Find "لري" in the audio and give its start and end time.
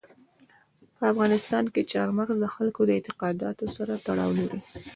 4.39-4.59